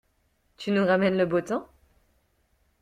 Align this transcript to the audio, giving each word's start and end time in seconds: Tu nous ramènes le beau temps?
Tu 0.57 0.71
nous 0.71 0.83
ramènes 0.83 1.15
le 1.15 1.27
beau 1.27 1.41
temps? 1.41 1.67